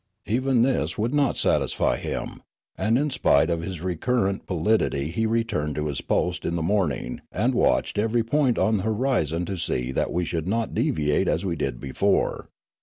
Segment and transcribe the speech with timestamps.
[0.25, 2.41] Even this would not satisfy him,
[2.75, 7.21] and in spite of his recurrent pallidity he returned to his post in the morning
[7.31, 11.45] and watched every point on the horizon to see that we should not deviate as
[11.45, 12.49] we did before.